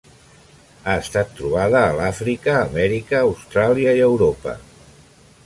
Ha 0.85 0.95
estat 1.01 1.35
trobada 1.39 1.81
a 1.81 1.91
l'Àfrica, 1.99 2.57
Amèrica, 2.63 3.21
Austràlia 3.27 3.95
i 4.01 4.05
Europa. 4.09 4.57